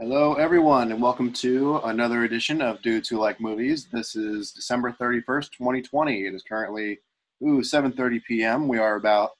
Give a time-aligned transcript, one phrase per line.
[0.00, 3.88] Hello, everyone, and welcome to another edition of Dudes Who Like Movies.
[3.92, 6.24] This is December 31st, 2020.
[6.24, 7.00] It is currently,
[7.42, 8.68] ooh, 7.30 p.m.
[8.68, 9.30] We are about,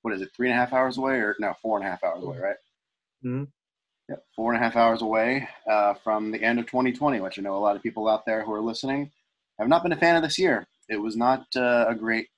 [0.00, 1.16] what is it, three and a half hours away?
[1.16, 2.56] Or, no, four and a half hours away, right?
[3.22, 3.48] Mhm.
[4.08, 7.42] Yep, four and a half hours away uh, from the end of 2020, which I
[7.42, 9.10] know a lot of people out there who are listening
[9.58, 10.66] have not been a fan of this year.
[10.88, 12.28] It was not uh, a great,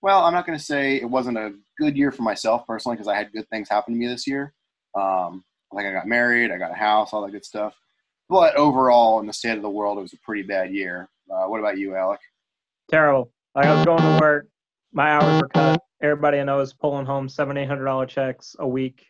[0.00, 3.08] well, I'm not going to say it wasn't a good year for myself personally because
[3.08, 4.54] I had good things happen to me this year.
[4.98, 7.74] Um, like I got married, I got a house, all that good stuff.
[8.28, 11.08] But overall, in the state of the world, it was a pretty bad year.
[11.30, 12.20] Uh, what about you, Alec?
[12.90, 13.30] Terrible.
[13.54, 14.48] Like I was going to work,
[14.92, 15.82] my hours were cut.
[16.02, 19.06] Everybody I know is pulling home seven, eight hundred dollar checks a week,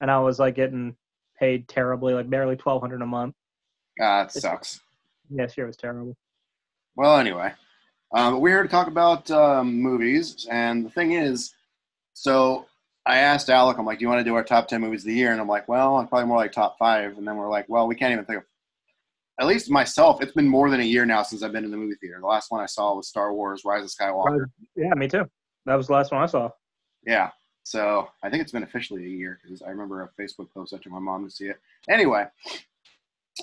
[0.00, 0.96] and I was like getting
[1.38, 3.34] paid terribly, like barely twelve hundred a month.
[4.00, 4.80] Ah, it sucks.
[5.28, 6.16] Yes, year was terrible.
[6.96, 7.52] Well, anyway,
[8.14, 11.54] um, we're here to talk about um, movies, and the thing is,
[12.14, 12.66] so
[13.10, 15.06] I asked Alec, I'm like, "Do you want to do our top ten movies of
[15.06, 17.18] the year?" And I'm like, "Well, I'm probably more like top five.
[17.18, 18.44] And then we're like, "Well, we can't even think of."
[19.40, 21.76] At least myself, it's been more than a year now since I've been in the
[21.76, 22.18] movie theater.
[22.20, 24.44] The last one I saw was Star Wars: Rise of Skywalker.
[24.76, 25.28] Yeah, me too.
[25.66, 26.50] That was the last one I saw.
[27.04, 27.30] Yeah.
[27.64, 30.78] So I think it's been officially a year because I remember a Facebook post I
[30.78, 31.58] took my mom to see it.
[31.88, 32.26] Anyway,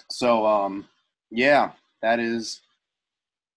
[0.09, 0.87] so um,
[1.29, 2.61] yeah, that is.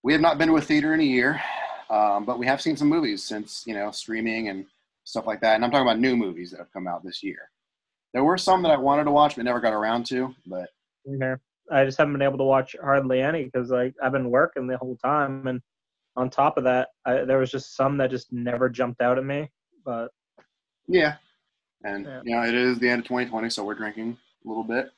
[0.02, 1.40] We have not been to a theater in a year,
[1.88, 4.66] um, but we have seen some movies since you know streaming and
[5.10, 5.56] stuff like that.
[5.56, 7.50] And I'm talking about new movies that have come out this year.
[8.14, 10.34] There were some that I wanted to watch but never got around to.
[10.46, 10.68] But
[11.08, 11.34] Okay.
[11.70, 14.76] I just haven't been able to watch hardly any because like I've been working the
[14.78, 15.60] whole time, and
[16.16, 19.24] on top of that, I, there was just some that just never jumped out at
[19.24, 19.48] me.
[19.84, 20.08] But
[20.88, 21.16] yeah,
[21.84, 22.20] and Yeah.
[22.24, 24.90] you know it is the end of 2020, so we're drinking a little bit.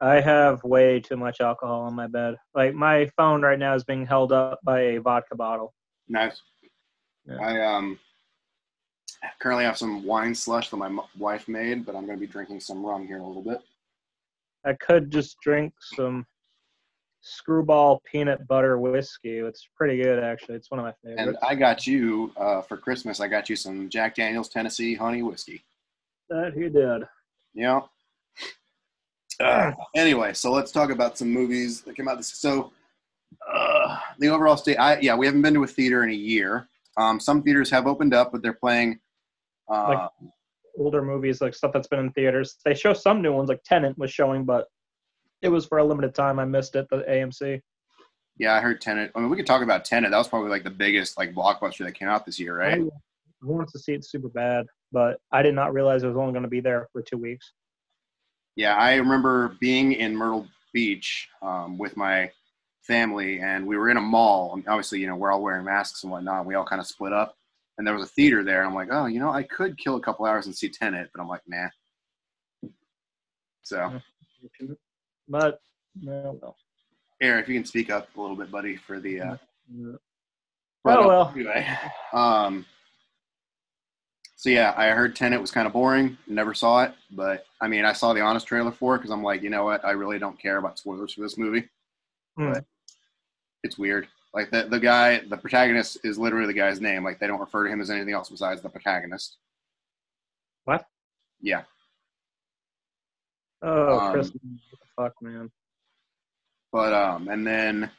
[0.00, 2.36] I have way too much alcohol on my bed.
[2.54, 5.74] Like my phone right now is being held up by a vodka bottle.
[6.08, 6.40] Nice.
[7.26, 7.36] Yeah.
[7.40, 7.98] I um
[9.38, 12.30] currently have some wine slush that my m- wife made, but I'm going to be
[12.30, 13.60] drinking some rum here in a little bit.
[14.64, 16.26] I could just drink some
[17.20, 19.38] screwball peanut butter whiskey.
[19.38, 20.56] It's pretty good actually.
[20.56, 21.38] It's one of my favorites.
[21.42, 21.48] And.
[21.48, 23.20] I got you uh, for Christmas.
[23.20, 25.64] I got you some Jack Daniel's Tennessee Honey Whiskey.
[26.28, 27.02] that he did.
[27.54, 27.80] Yeah.
[29.40, 32.28] Uh, anyway, so let's talk about some movies that came out this.
[32.28, 32.72] So,
[33.52, 34.76] uh, the overall state.
[34.76, 36.68] I yeah, we haven't been to a theater in a year.
[36.96, 39.00] Um, some theaters have opened up, but they're playing.
[39.72, 40.30] Uh, Like-
[40.78, 42.56] Older movies, like stuff that's been in theaters.
[42.64, 44.68] They show some new ones, like Tenet was showing, but
[45.42, 46.38] it was for a limited time.
[46.38, 46.86] I missed it.
[46.90, 47.60] The AMC.
[48.38, 49.12] yeah, I heard Tenet.
[49.14, 50.10] I mean, we could talk about Tenet.
[50.12, 52.80] That was probably like the biggest like blockbuster that came out this year, right?
[52.80, 56.32] I wanted to see it super bad, but I did not realize it was only
[56.32, 57.52] going to be there for two weeks.
[58.56, 62.30] Yeah, I remember being in Myrtle Beach um, with my
[62.80, 64.54] family, and we were in a mall.
[64.54, 66.46] And obviously, you know, we're all wearing masks and whatnot.
[66.46, 67.36] We all kind of split up,
[67.82, 68.64] and there was a theater there.
[68.64, 71.20] I'm like, oh, you know, I could kill a couple hours and see Tenet, but
[71.20, 71.66] I'm like, nah.
[73.64, 74.00] So,
[75.28, 75.60] But
[76.00, 76.56] no, well.
[77.20, 79.20] Aaron, if you can speak up a little bit, buddy, for the.
[79.20, 79.36] Uh,
[79.74, 79.94] Yeah.
[80.84, 81.32] Oh, well.
[81.34, 81.66] Anyway,
[82.12, 82.64] um,
[84.36, 86.16] so yeah, I heard Tenet was kind of boring.
[86.28, 89.24] Never saw it, but I mean, I saw the honest trailer for it because I'm
[89.24, 89.84] like, you know what?
[89.84, 91.68] I really don't care about spoilers for this movie.
[92.36, 92.52] Hmm.
[92.52, 92.64] But
[93.64, 94.06] it's weird.
[94.34, 97.04] Like the the guy, the protagonist is literally the guy's name.
[97.04, 99.36] Like they don't refer to him as anything else besides the protagonist.
[100.64, 100.86] What?
[101.40, 101.62] Yeah,
[103.62, 104.42] Oh, Um, Chris, what
[104.80, 105.50] the fuck, man?
[106.72, 107.90] but um, and then,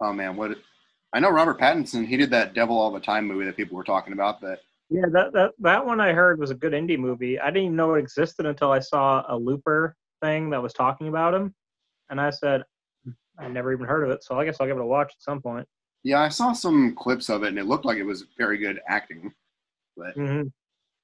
[0.00, 0.56] oh man, what?
[1.12, 2.06] I know Robert Pattinson.
[2.06, 4.40] He did that Devil All the Time movie that people were talking about.
[4.40, 4.60] That
[4.90, 7.38] Yeah, that, that that one I heard was a good indie movie.
[7.38, 11.08] I didn't even know it existed until I saw a Looper thing that was talking
[11.08, 11.54] about him,
[12.10, 12.62] and I said,
[13.38, 14.22] I never even heard of it.
[14.24, 15.66] So I guess I'll give it a watch at some point.
[16.04, 18.80] yeah, I saw some clips of it, and it looked like it was very good
[18.88, 19.32] acting.
[19.96, 20.48] But Mm-hmm.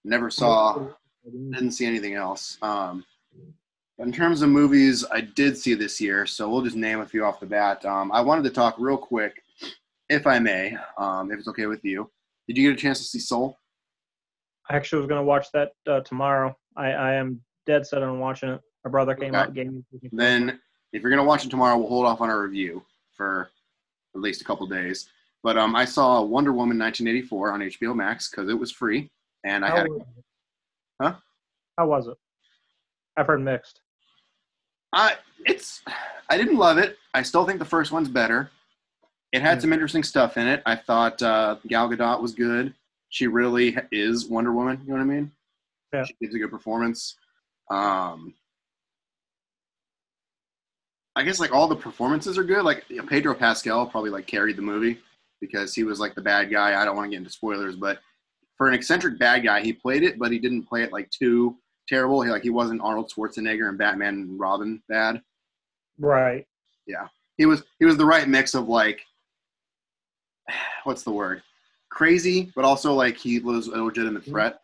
[0.05, 0.89] never saw
[1.25, 2.59] didn't see anything else.
[2.62, 3.05] Um,
[3.99, 7.25] in terms of movies, I did see this year, so we'll just name a few
[7.25, 7.84] off the bat.
[7.84, 9.43] Um, I wanted to talk real quick,
[10.09, 12.11] if I may, um, if it's okay with you.
[12.49, 13.56] Did you get a chance to see Soul?
[14.69, 16.56] I actually was gonna watch that uh, tomorrow.
[16.77, 18.61] I, I am dead set on watching it.
[18.84, 19.39] My brother came Okay.
[19.39, 19.82] out, gave me.
[20.12, 20.61] Then,
[20.94, 22.82] if you're gonna watch it tomorrow, we'll hold off on our review
[23.12, 23.50] for
[24.14, 25.08] at least a couple days.
[25.43, 29.11] But um, I saw Wonder Woman 1984 on HBO Max because it was free,
[29.44, 29.87] and I How had?
[31.02, 31.14] Huh?
[31.76, 32.17] How was it?
[33.17, 33.81] I've heard mixed.
[34.93, 35.82] I it's
[36.31, 36.97] I didn't love it.
[37.12, 38.50] I still think the first one's better.
[39.32, 39.62] It had Yeah.
[39.62, 40.62] some interesting stuff in it.
[40.64, 42.73] I thought uh, Gal Gadot was good.
[43.08, 44.81] She really is Wonder Woman.
[44.85, 45.32] You know what I mean?
[45.93, 46.05] Yeah.
[46.05, 47.17] She gives a good performance.
[47.70, 48.35] Um,
[51.16, 52.64] I guess like all the performances are good.
[52.64, 54.99] Like Pedro Pascal probably like carried the movie
[55.40, 56.81] because he was like the bad guy.
[56.81, 58.00] I don't want to get into spoilers, but
[58.56, 61.56] for an eccentric bad guy, he played it, but he didn't play it like too
[61.88, 62.22] terrible.
[62.22, 65.22] He, like he wasn't Arnold Schwarzenegger and Batman and Robin bad.
[65.99, 66.46] Right.
[66.87, 67.08] Yeah.
[67.37, 69.00] He was he was the right mix of like
[70.84, 71.43] what's the word?
[71.90, 74.61] Crazy, but also like he was a legitimate threat.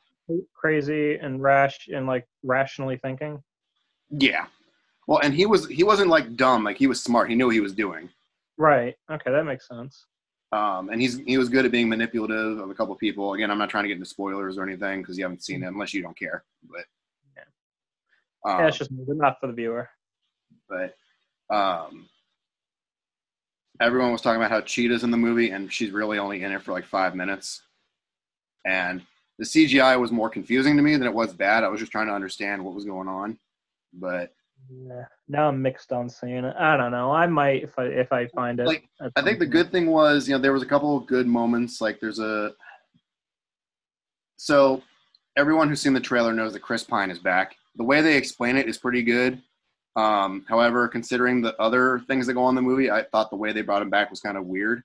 [0.54, 3.42] Crazy and rash and like rationally thinking.
[4.10, 4.46] Yeah.
[5.10, 6.62] Well, and he was he wasn't like dumb.
[6.62, 7.28] Like he was smart.
[7.28, 8.08] He knew what he was doing.
[8.56, 8.94] Right.
[9.10, 10.06] Okay, that makes sense.
[10.52, 13.34] Um, and he's he was good at being manipulative of a couple people.
[13.34, 15.66] Again, I'm not trying to get into spoilers or anything because you haven't seen it
[15.66, 16.44] unless you don't care.
[16.62, 16.84] But
[17.36, 18.52] Yeah.
[18.52, 19.88] um, yeah, it's just not for the viewer.
[20.68, 20.94] but
[21.52, 22.08] um,
[23.80, 26.62] everyone was talking about how Cheetah's in the movie, and she's really only in it
[26.62, 27.62] for like five minutes.
[28.64, 29.02] And
[29.40, 31.64] the CGI was more confusing to me than it was bad.
[31.64, 33.40] I was just trying to understand what was going on.
[33.92, 34.32] But
[34.72, 35.04] Yeah.
[35.28, 36.54] Now I'm mixed on seeing it.
[36.58, 37.10] I don't know.
[37.10, 38.66] I might if I if I find it.
[38.66, 41.26] Like, I think the good thing was, you know, there was a couple of good
[41.26, 41.80] moments.
[41.80, 42.52] Like there's a
[44.36, 44.82] so
[45.36, 47.56] everyone who's seen the trailer knows that Chris Pine is back.
[47.76, 49.42] The way they explain it is pretty good.
[49.96, 53.36] Um, however, considering the other things that go on in the movie, I thought the
[53.36, 54.82] way they brought him back was kind of weird.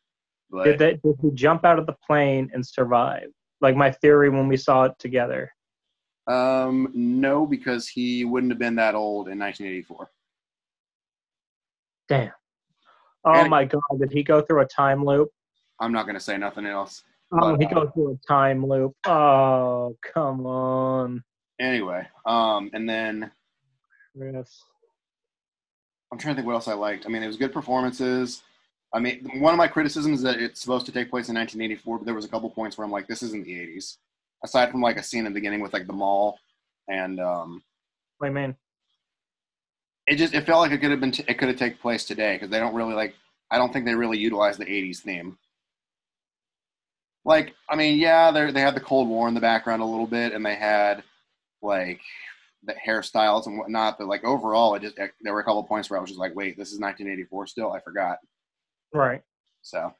[0.49, 3.27] But Did they did he jump out of the plane and survive?
[3.61, 5.51] Like my theory when we saw it together.
[6.27, 10.09] Um, no, because he wouldn't have been that old in 1984.
[12.07, 12.31] Damn.
[13.23, 15.29] Oh And- my god, did he go through a time loop?
[15.79, 17.03] I'm not going to say nothing else.
[17.33, 18.95] Oh, But, he uh, goes through a time loop.
[19.05, 21.23] Oh, come on.
[21.59, 23.31] Anyway, um, and then
[24.17, 24.63] Chris.
[26.11, 27.05] I'm trying to think what else I liked.
[27.05, 28.43] I mean, it was good performances.
[28.93, 31.97] I mean, one of my criticisms is that it's supposed to take place in 1984,
[31.97, 33.97] but there was a couple points where I'm like, this isn't the 80s.
[34.45, 36.37] Aside from like a scene in the beginning with like the mall,
[36.87, 37.63] and um,
[38.19, 38.55] What do you mean?
[40.07, 42.05] it just it felt like it could have been t- it could have taken place
[42.05, 43.15] today because they don't really like.
[43.49, 45.37] I don't think they really utilize the 80s theme.
[47.23, 50.05] Like, I mean, yeah, they they had the Cold War in the background a little
[50.07, 51.03] bit, and they had
[51.63, 51.99] like
[52.63, 55.97] the hairstyles and whatnot, but like overall, it just there were a couple points where
[55.97, 57.71] I was just like, wait, this is 1984 still.
[57.71, 58.17] I forgot.
[58.93, 59.21] Right.
[59.63, 59.93] So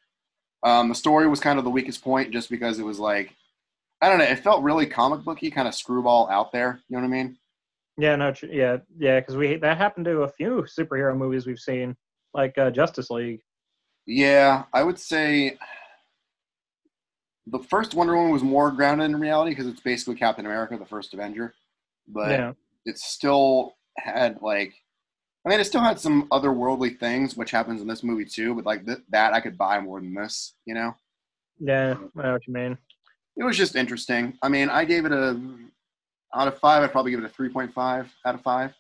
[0.64, 3.34] um, the story was kind of the weakest point just because it was like
[4.06, 6.80] I don't know, it felt really comic booky, kind of screwball out there.
[6.88, 7.38] You know what I mean?
[7.98, 11.58] Yeah, no, tr- yeah, yeah, because we that happened to a few superhero movies we've
[11.58, 11.96] seen,
[12.32, 13.42] like uh, Justice League.
[14.06, 15.58] Yeah, I would say
[17.48, 20.86] the first Wonder Woman was more grounded in reality because it's basically Captain America, the
[20.86, 21.56] first Avenger,
[22.08, 22.52] but yeah,
[22.86, 24.76] it still had like
[25.44, 28.54] I mean, it still had some otherworldly things, which happens in this movie too.
[28.54, 30.54] But like th- that, I could buy more than this.
[30.66, 30.96] You know?
[31.60, 32.78] yeah, I know what you mean.
[33.38, 34.38] It was just interesting.
[34.42, 35.40] I mean, I gave it a
[36.34, 36.84] out of five.
[36.84, 38.74] I'd probably give it a three point five out of five.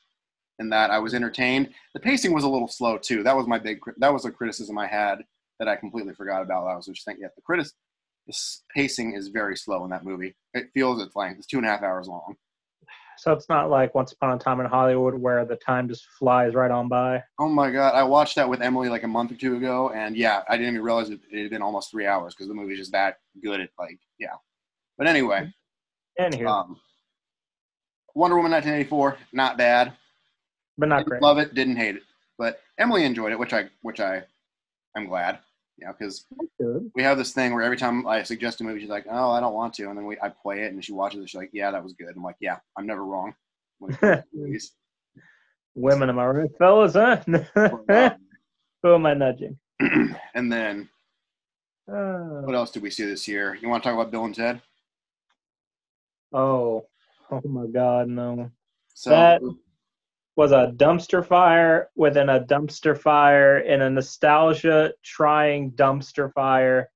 [0.60, 1.69] In that, I was entertained.
[1.94, 3.24] The pacing was a little slow too.
[3.24, 3.80] That was my big.
[3.98, 5.24] That was a criticism I had
[5.60, 6.68] that I completely forgot about.
[6.68, 7.68] I was just thinking, yeah, the critic,
[8.28, 10.36] this pacing is very slow in that movie.
[10.54, 11.38] It feels its length.
[11.38, 12.36] It's two and a half hours long.
[13.18, 16.54] So it's not like Once Upon a Time in Hollywood where the time just flies
[16.54, 17.24] right on by.
[17.40, 20.18] Oh my god, I watched that with Emily like a month or two ago, and
[20.18, 22.66] yeah, I didn't even realize it, it had been almost three hours because the movie
[22.66, 24.35] movie's just that good at like yeah.
[24.97, 25.51] But anyway,
[26.19, 26.77] Anywho, um,
[28.15, 29.94] Wonder Woman 1984, not bad.
[30.77, 31.21] but not Didn't great.
[31.21, 32.03] love it, didn't hate it,
[32.38, 34.23] but Emily enjoyed it, which I which I
[34.95, 35.39] I'm glad,
[35.77, 36.25] you know, because
[36.95, 39.41] we have this thing where every time I suggest a movie, she's like, "Oh, I
[39.41, 41.50] don't want to," and then we I play it and she watches it, she's like,
[41.51, 43.35] "Yeah, that was good." I'm like, "Yeah, I'm never wrong."
[43.79, 44.71] When it comes to movies.
[45.77, 46.94] Women, am I right, fellas?
[46.94, 47.21] Huh?
[48.83, 49.57] Who am I nudging?
[50.33, 50.87] and then
[51.92, 53.56] Uh, what else did we see this year?
[53.61, 54.61] You want to talk about Bill and Ted?
[56.33, 56.85] oh,
[57.31, 58.51] oh my God, no!
[58.94, 59.42] So That-
[60.37, 66.89] Was a dumpster fire within a dumpster fire in a nostalgia trying dumpster fire.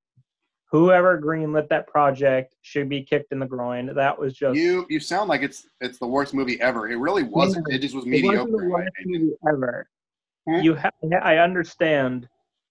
[0.71, 3.95] Whoever greenlit that project should be kicked in the groin.
[3.95, 6.89] That was just you you sound like it's it's the worst movie ever.
[6.89, 7.65] It really wasn't.
[7.71, 8.51] It just was It wasn't mediocre.
[8.51, 9.89] the worst movie ever.
[10.47, 10.55] Hmm?
[10.61, 10.91] You ha-
[11.23, 12.27] I understand.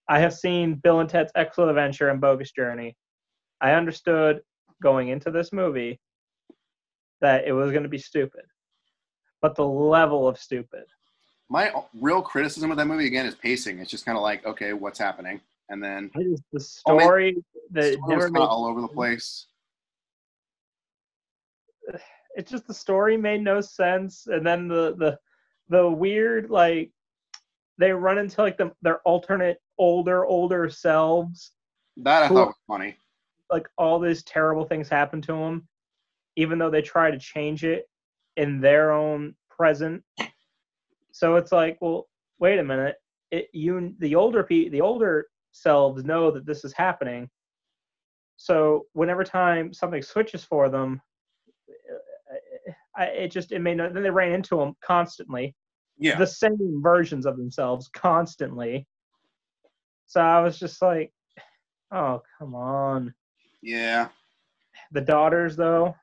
[0.08, 2.96] I have seen Bill and Ted's Excellent Adventure and Bogus Journey.
[3.60, 4.40] I understood
[4.82, 6.00] going into this movie
[7.20, 8.42] that it was going to be stupid,
[9.42, 10.84] but the level of stupid.
[11.50, 13.78] My real criticism of that movie again is pacing.
[13.80, 15.40] It's just kind of like, okay, what's happening?
[15.68, 17.36] And then the Oh, story
[17.70, 18.40] the that story never made.
[18.40, 19.46] all over the place.
[22.34, 25.18] It's just the story made no sense, and then the the
[25.68, 26.92] the weird like
[27.78, 31.52] they run into like the, their alternate older older selves
[31.98, 32.36] That I Cool.
[32.38, 32.96] thought was funny.
[33.50, 35.66] like all these terrible things happen to them,
[36.36, 37.88] even though they try to change it
[38.36, 40.02] in their own present.
[41.12, 42.08] So it's like, well,
[42.38, 42.96] wait a minute.
[43.30, 47.28] It you the older pe the older selves know that this is happening.
[48.36, 51.00] So whenever time something switches for them,
[52.96, 53.90] I, it just it made no.
[53.92, 55.54] Then they ran into them constantly,
[55.98, 56.18] Yeah.
[56.18, 58.86] the same versions of themselves constantly.
[60.08, 61.12] So I was just like,
[61.92, 63.14] oh come on.
[63.62, 64.08] yeah.
[64.92, 65.94] The daughters though,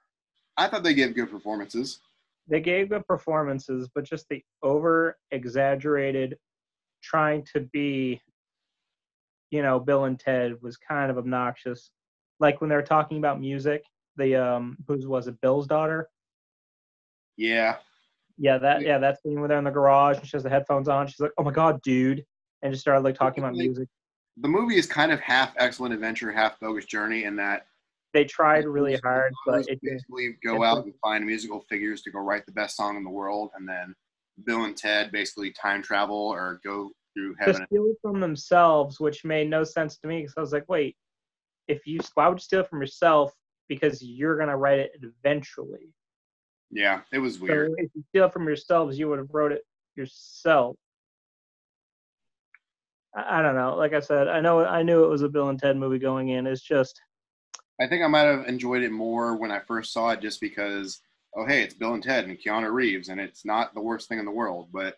[0.57, 2.00] I thought they gave good performances.
[2.47, 6.38] they gave good performances, but just the over exaggerated
[7.01, 8.21] trying to be,
[9.50, 11.91] you know, Bill and Ted was kind of obnoxious.
[12.39, 13.83] Like when they were talking about music,
[14.17, 16.09] the um, whose was it, Bill's daughter?
[17.38, 17.77] Yeah.
[18.38, 20.89] Yeah, that yeah, that scene where they're in the garage and she has the headphones
[20.89, 21.07] on.
[21.07, 22.25] She's like, "Oh my god, dude!"
[22.65, 23.88] And just started like talking about music.
[24.38, 27.67] The movie is kind of half excellent adventure, half bogus journey in that
[28.13, 32.19] They tried really hard, but it basically go out and find musical figures to go
[32.19, 33.93] write the best song in the world, and then
[34.45, 37.65] Bill and Ted basically time travel or go through to heaven.
[37.67, 40.98] steal it from themselves, which made no sense to me because I was like, wait,
[41.67, 43.31] if you why would you steal it from yourself?
[43.69, 45.93] Because you're gonna write it eventually.
[46.72, 47.69] Yeah, it was weird.
[47.69, 49.62] So if you steal it from yourselves, you would have wrote it
[49.95, 50.75] yourself.
[53.15, 53.75] I, I don't know.
[53.75, 56.29] Like I said, I know I knew it was a Bill and Ted movie going
[56.29, 56.48] in.
[56.48, 57.00] It's just
[57.79, 61.01] I think I might have enjoyed it more when I first saw it, just because
[61.36, 64.19] oh hey, it's Bill and Ted and Keanu Reeves, and it's not the worst thing
[64.19, 64.69] in the world.
[64.72, 64.98] But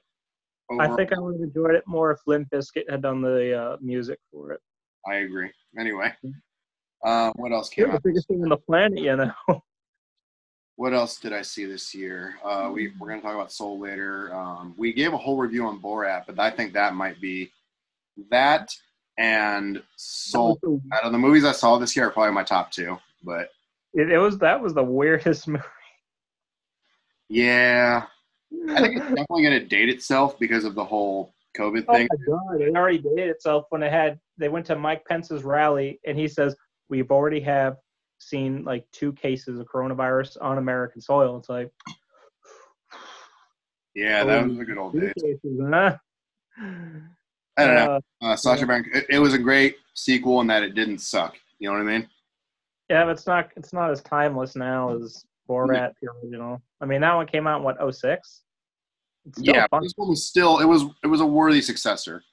[0.79, 3.77] I think I would have enjoyed it more if Limp Bizkit had done the uh,
[3.81, 4.59] music for it.
[5.09, 5.49] I agree.
[5.79, 6.13] Anyway,
[7.05, 8.03] um, what else came They're the out?
[8.03, 9.31] biggest thing on the planet, you know.
[10.79, 12.35] What else did I see this year?
[12.45, 14.31] Uh, we we're gonna talk about Soul later.
[14.31, 17.51] Um, we gave a whole review on Borat, but I think that might be
[18.29, 18.69] that
[19.17, 20.59] and Soul.
[20.93, 22.97] Out of the movies I saw this year, are probably my top two.
[23.23, 23.49] But
[23.93, 25.63] It, it was that was the weirdest movie.
[27.29, 28.03] yeah,
[28.69, 32.07] I think it's definitely gonna date itself because of the whole COVID Oh thing.
[32.11, 32.61] my god!
[32.61, 34.19] It already dated itself when it had.
[34.37, 36.55] They went to Mike Pence's rally, and he says
[36.89, 37.77] we've already have
[38.19, 41.37] seen like two cases of coronavirus on American soil.
[41.37, 41.71] It's like
[43.95, 45.13] Yeah, that was a good old days.
[45.19, 45.97] cases, huh?
[47.57, 47.99] I don't know.
[48.21, 48.85] Uh, Uh, Sacha Baron.
[48.93, 51.35] It, it was a great sequel in that it didn't suck.
[51.59, 52.07] You know what I mean?
[52.89, 53.49] yeah, but it's not.
[53.57, 56.61] It's not as timeless now as Borat, the original.
[56.81, 58.43] I mean, that one came out in what 06?
[59.37, 60.59] Yeah, this one was still.
[60.59, 60.83] It was.
[61.03, 62.23] It was a worthy successor.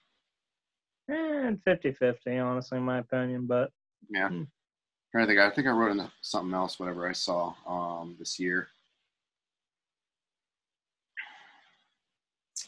[1.10, 3.46] Eh, 50-50, honestly, in my opinion.
[3.46, 3.70] But
[4.10, 4.28] Yeah.
[4.28, 4.42] Hmm.
[5.12, 5.40] trying to think.
[5.40, 6.78] I think I wrote in something else.
[6.78, 8.68] Whatever I saw um, this year.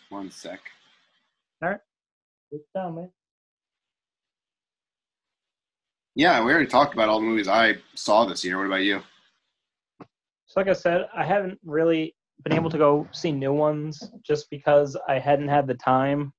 [0.08, 0.60] One sec.
[1.62, 1.78] it's done,
[2.74, 3.10] man.
[6.14, 8.56] Yeah, we already talked about all the movies I saw this year.
[8.56, 9.02] What about you?
[10.46, 14.48] So, like I said, I haven't really been able to go see new ones just
[14.50, 16.32] because I hadn't had the time.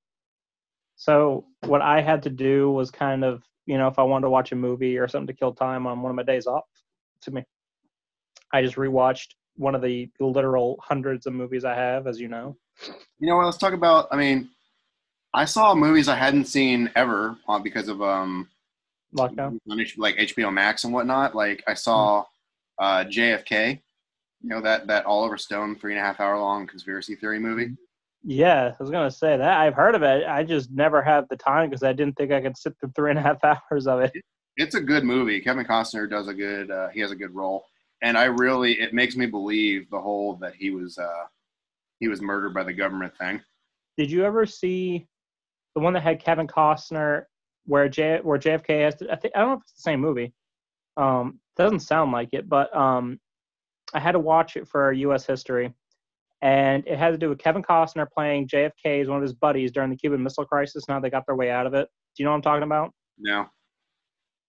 [0.96, 4.30] So, what I had to do was kind of, you know, if I wanted to
[4.32, 6.64] watch a movie or something to kill time on one of my days off,
[7.22, 7.44] to me,
[8.52, 12.58] I just rewatched one of the literal hundreds of movies I have, as you know.
[13.20, 13.46] You know what?
[13.46, 14.08] Let's talk about.
[14.12, 14.50] I mean,
[15.38, 18.50] I saw movies I hadn't seen ever uh, because of um,
[19.15, 19.60] Lockdown.
[19.96, 21.36] like HBO Max and whatnot.
[21.36, 22.25] Like I saw
[22.79, 23.79] uh, JFK.
[24.41, 27.70] You know that that Oliver Stone three and a half hour long conspiracy theory movie.
[28.24, 29.60] Yeah, I was gonna say that.
[29.60, 30.25] I've heard of it.
[30.27, 33.12] I just never had the time because I didn't think I could sit through three
[33.12, 33.38] and a half
[33.72, 34.13] hours of it.
[34.56, 35.39] It's a good movie.
[35.39, 36.72] Kevin Costner does a good.
[36.72, 37.63] Uh, he has a good role,
[38.01, 41.25] and I really it makes me believe the whole that he was uh,
[42.00, 43.39] he was murdered by the government thing.
[43.98, 45.08] Did you ever see
[45.77, 47.25] the one that had Kevin Costner
[47.65, 50.00] where J where JFK has to, I think I don't know if it's the same
[50.00, 50.34] movie.
[50.98, 53.19] Um doesn't sound like it, but um
[53.93, 55.72] I had to watch it for US history
[56.41, 59.72] and it had to do with Kevin Costner playing JFK as one of his buddies
[59.72, 60.88] during the Cuban Missile Crisis.
[60.89, 61.88] Now they got their way out of it.
[62.15, 62.91] Do you know what I'm talking about?
[63.19, 63.46] No,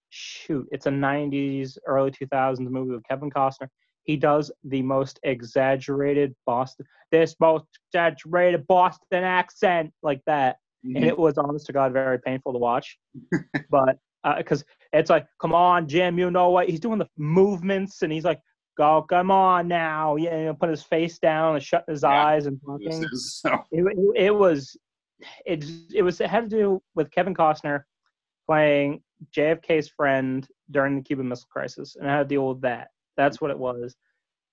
[0.08, 3.68] shoot, it's a 90s, early 2000s movie with Kevin Costner.
[4.04, 10.56] He does the most exaggerated Boston, this most exaggerated Boston accent like that.
[10.95, 11.23] And it mm-hmm.
[11.23, 12.99] was honest to God very painful to watch.
[13.71, 16.68] but uh, because it's like, come on, Jim, you know what?
[16.68, 18.40] He's doing the movements and he's like,
[18.76, 20.16] go, come on now.
[20.16, 22.26] Yeah, you know, put his face down and shut his Yeah.
[22.26, 24.76] eyes and talking so it, it, it was
[25.45, 27.83] it it was it had to do with Kevin Costner
[28.47, 29.02] playing
[29.37, 32.88] JFK's friend during the Cuban Missile Crisis, and I had to deal with that.
[33.16, 33.97] That's what it was,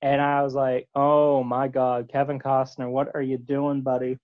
[0.01, 4.17] and I was like, "Oh my God, Kevin Costner, what are you doing, buddy?"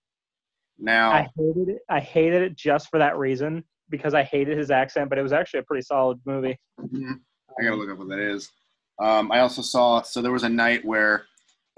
[0.82, 1.80] Now I hated it.
[1.90, 5.34] I hated it just for that reason because I hated his accent, but it was
[5.34, 6.58] actually a pretty solid movie.
[6.80, 7.20] Mhm.
[7.60, 8.50] I gotta look up what that is.
[9.02, 11.26] Um, I also saw so there was a night where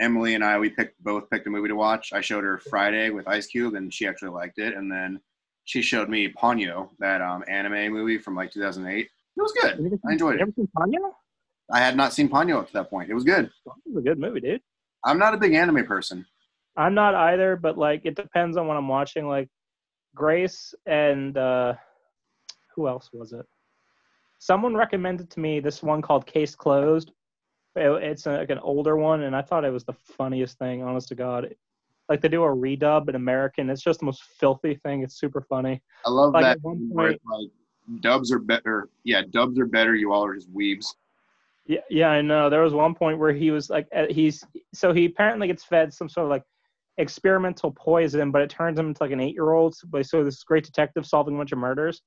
[0.01, 2.13] Emily and I we picked both picked a movie to watch.
[2.13, 5.19] I showed her Friday with Ice Cube and she actually liked it, and then
[5.65, 9.05] she showed me Ponyo, that um, anime movie from like 2008.
[9.05, 9.99] It was good.
[10.07, 10.41] I enjoyed it.
[10.41, 11.11] ever seen Ponyo?
[11.71, 13.09] I had not seen Ponyo up to that point.
[13.09, 13.45] It was good.
[13.45, 14.61] It was a good movie, dude.
[15.05, 16.25] I'm not a big anime person.
[16.75, 19.27] I'm not either, but like it depends on what I'm watching.
[19.27, 19.49] Like
[20.15, 21.73] Grace and uh
[22.75, 23.45] who else was it?
[24.39, 27.11] Someone recommended to me this one called Case Closed.
[27.75, 30.83] It- it's a, like an older one, and I thought it was the funniest thing.
[30.83, 31.53] Honest to God,
[32.09, 33.69] like they do a redub in American.
[33.69, 35.03] It's just the most filthy thing.
[35.03, 35.81] It's super funny.
[36.05, 36.57] I love Like, that.
[36.57, 38.89] at one it's like dubs are better.
[39.03, 39.95] Yeah, dubs are better.
[39.95, 40.85] You all are just weebs.
[41.65, 42.49] Yeah, yeah, I know.
[42.49, 46.09] There was one point where he was like, he's so he apparently gets fed some
[46.09, 46.43] sort of like
[46.97, 49.75] experimental poison, but it turns him into like an eight-year-old.
[49.75, 52.01] So this great detective solving a bunch of murders.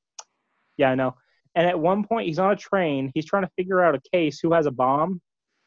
[0.76, 1.14] Yeah, I know.
[1.54, 3.10] And at one point, he's on a train.
[3.14, 5.20] He's trying to figure out a case who has a bomb,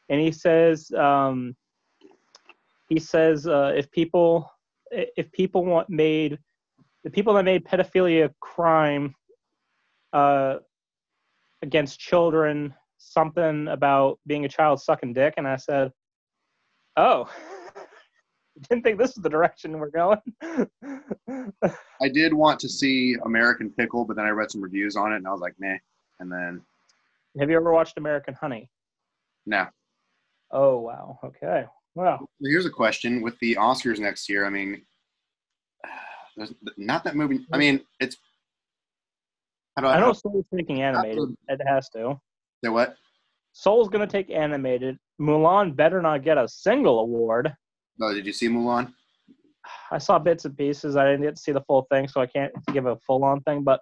[0.08, 1.56] and he says, um,
[2.88, 4.50] he says, uh, if people,
[4.90, 6.38] if people want made,
[7.04, 9.14] the people that made pedophilia crime,
[10.12, 10.56] uh,
[11.62, 15.90] against children something about being a child sucking dick and i said
[16.96, 17.28] oh
[18.68, 20.18] didn't think this is the direction we're going
[22.02, 25.16] I did want to see American Pickle, but then I read some reviews on it
[25.16, 25.78] and I was like, meh.
[26.18, 26.60] And then,
[27.38, 28.68] have you ever watched american honey
[29.46, 29.66] no.
[30.50, 31.64] oh wow okay
[31.94, 34.44] wow Here's a question with the Oscars next year.
[34.44, 34.82] I mean,
[36.36, 37.46] there's not that movie.
[37.52, 38.16] I mean, it's.
[39.76, 42.20] I, i know soul's taking animated it has to
[42.62, 42.96] say what?
[43.52, 47.54] soul's gonna take animated mulan better not get a single award
[48.00, 48.92] No, did you see Mulan?
[49.90, 50.96] I saw bits and pieces.
[50.96, 53.42] I didn't get to see the full thing, so I can't give a full on
[53.42, 53.62] thing.
[53.62, 53.80] But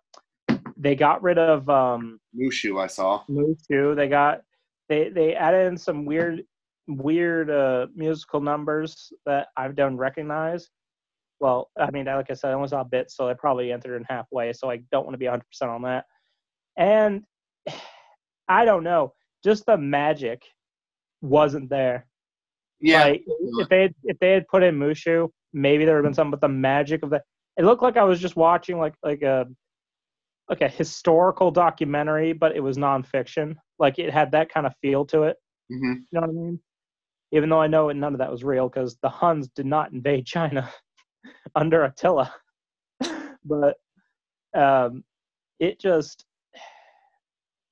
[0.77, 3.23] they got rid of um, Mushu, I saw.
[3.31, 3.95] Mushu.
[3.95, 4.43] They got
[4.89, 6.43] they they added in some weird
[6.89, 10.69] weird uh, musical numbers that I don't recognize.
[11.39, 14.05] Well, I mean, like I said, I only saw bits, so I probably entered in
[14.09, 14.53] halfway.
[14.53, 16.07] So I don't want to be 100 percent on that.
[16.77, 17.23] And
[18.49, 19.13] I don't know,
[19.45, 20.43] just the magic
[21.21, 22.07] wasn't there.
[22.81, 26.11] Yeah, Like if they had, if they had put in Mushu, maybe there would have
[26.11, 26.31] been something.
[26.31, 27.23] But the magic of the
[27.57, 29.47] it looked like I was just watching like like a
[30.49, 33.57] like a historical documentary, but it was nonfiction.
[33.79, 35.37] Like it had that kind of feel to it.
[35.71, 36.61] hmm You know what I mean?
[37.33, 40.25] Even though I know none of that was real because the Huns did not invade
[40.27, 40.71] China
[41.55, 42.33] under Attila,
[43.45, 43.77] but
[44.55, 45.05] um,
[45.61, 46.25] it just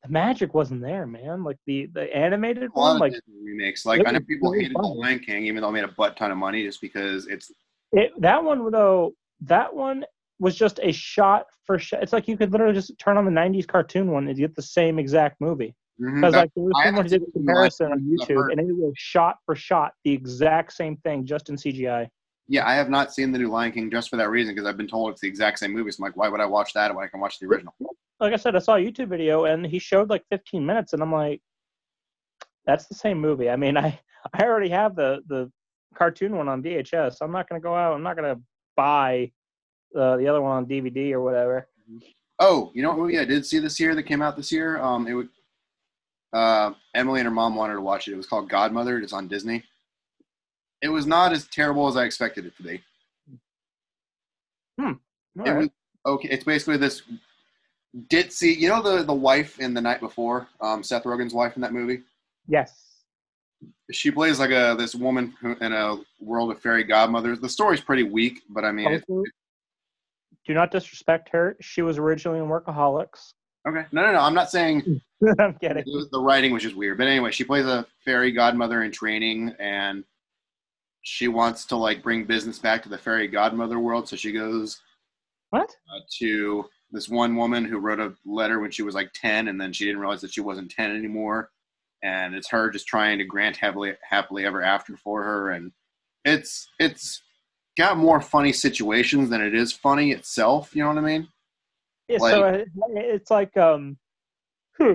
[0.07, 1.45] the magic wasn't there, man.
[1.45, 3.87] Like the the animated one, like remakes.
[3.87, 4.87] Like I know people really hated The.
[4.87, 7.51] Lion King, even though it made a butt ton of money, just because it's
[7.93, 10.05] It, that one though, that one
[10.39, 12.03] was just a shot for shot.
[12.03, 14.63] It's like you could literally just turn on the '90s cartoon one and get the
[14.63, 15.75] same exact movie.
[16.01, 16.17] Mm-hmm.
[16.17, 18.37] Because that- like there was I someone who did a comparison on last one, I've
[18.37, 22.09] YouTube, and it was shot for shot the exact same thing, just in CGI.
[22.49, 24.77] Yeah, I have not seen the new Lion King just for that reason because I've
[24.77, 25.91] been told it's the exact same movie.
[25.91, 27.75] So I'm like, why would I watch that when I can watch the original?
[28.21, 31.03] Like I said, I saw a YouTube video and he showed like 15 minutes, and
[31.03, 31.41] I'm like,
[32.65, 33.51] that's the same movie.
[33.51, 33.99] I mean, I
[34.33, 35.51] I already have the the
[35.95, 37.17] cartoon one on VHS.
[37.21, 37.95] I'm not gonna go out.
[37.95, 38.41] I'm not gonna
[38.77, 39.33] buy
[39.97, 41.69] uh, the other one on DVD or whatever.
[42.39, 44.79] Oh, you know what movie I did see this year that came out this year?
[44.81, 45.29] Um, it would.
[46.33, 48.13] Uh, Emily and her mom wanted to watch it.
[48.13, 48.99] It was called Godmother.
[48.99, 49.65] It's on Disney.
[50.83, 52.83] It was not as terrible as I expected it to be.
[54.79, 55.57] All it right.
[55.59, 55.69] was
[56.07, 56.29] okay.
[56.29, 57.03] It's basically this
[58.09, 58.57] ditzy.
[58.57, 61.73] You know the the wife in the night before, um, Seth Rogen's wife in that
[61.73, 62.03] movie.
[62.49, 62.73] Yes.
[63.91, 67.41] She plays like a this woman in a world of fairy godmothers.
[67.41, 71.57] The story's pretty weak, but I mean, it, do not disrespect her.
[71.61, 73.33] She was originally in Workaholics.
[73.69, 73.85] okay.
[73.93, 74.21] No, no, no.
[74.21, 75.01] I'm not saying
[75.39, 75.85] I'm kidding.
[75.87, 76.99] was- the writing was just weird.
[76.99, 80.05] But anyway, she plays a fairy godmother in training, and
[81.09, 84.09] she wants to like bring business back to the fairy godmother world.
[84.09, 84.81] So she goes
[85.51, 85.71] What?
[85.71, 89.61] uh, to this one woman who wrote a letter when she was like 10 and
[89.61, 91.51] then she didn't realize that she wasn't 10 anymore
[92.03, 95.71] and it's her just trying to grant happily happily ever after for her and
[96.25, 97.23] it's it's
[97.79, 101.29] got more funny situations than it is funny itself you know what i mean
[102.09, 102.65] Yeah, so uh,
[102.95, 103.97] it's like um,
[104.81, 104.95] hmm,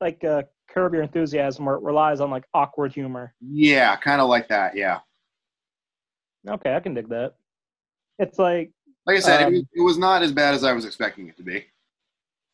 [0.00, 3.34] like uh, Curb Your Enthusiasm, where it relies on like awkward humor.
[3.40, 5.00] yeah kind of like that yeah
[6.48, 7.34] Okay, I can dig that.
[8.18, 8.70] It's like,
[9.06, 11.28] like i said Um, it, was, it was not as bad as i was expecting
[11.28, 11.64] it to be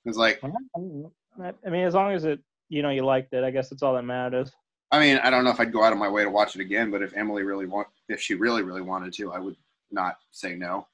[0.07, 3.68] It's like I mean, as long as it, you know, you liked it, I guess
[3.68, 4.50] that's all that matters.
[4.90, 6.61] i mean i don't know if i'd go out of my way to watch it
[6.61, 9.57] again but if emily really want if she really really wanted to i would
[9.90, 10.87] not say no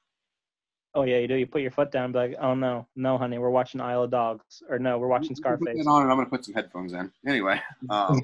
[0.95, 1.35] Oh yeah, you do.
[1.35, 4.03] You put your foot down, and be like, oh no, no, honey, we're watching Isle
[4.03, 5.85] of Dogs, or no, we're watching Put Scarface.
[5.85, 8.19] on and i'm gonna put some headphones in anyway um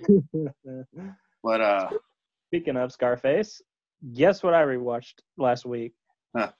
[1.43, 1.89] But uh,
[2.49, 3.61] Speaking of Scarface,
[4.11, 5.93] guess what I rewatched last week?
[6.35, 6.51] Huh.